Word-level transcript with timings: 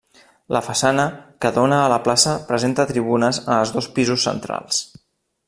La 0.55 0.61
façana 0.67 1.03
que 1.45 1.51
dóna 1.57 1.81
a 1.81 1.91
la 1.93 1.99
plaça 2.07 2.33
presenta 2.49 2.87
tribunes 2.93 3.41
en 3.45 3.53
els 3.59 3.75
dos 3.77 3.93
pisos 3.99 4.27
centrals. 4.31 4.83